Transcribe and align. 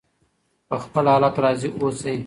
په 0.69 0.75
خپل 0.83 1.05
حالت 1.11 1.35
راضي 1.43 1.69
اوسئ. 1.79 2.17